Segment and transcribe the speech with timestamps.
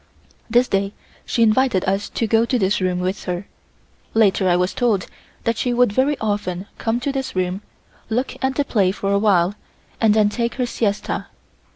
[0.49, 0.93] This day
[1.27, 3.45] she invited us to go to this room with her.
[4.15, 5.05] Later I was told
[5.43, 7.61] that she would very often come to this room,
[8.09, 9.53] look at the play for a while
[10.01, 11.27] and then take her siesta.